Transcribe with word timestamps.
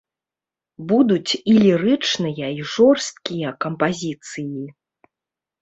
Будуць 0.91 1.31
і 1.53 1.53
лірычныя, 1.63 2.45
і 2.63 2.65
жорсткія 2.77 3.53
кампазіцыі. 3.67 4.65